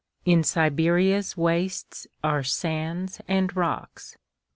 [0.25, 4.17] In Siberia's wastesAre sands and rocks.